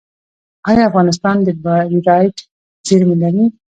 آیا 0.69 0.83
افغانستان 0.89 1.37
د 1.43 1.47
بیرایت 1.63 2.37
زیرمې 2.87 3.15
لري؟ 3.21 3.45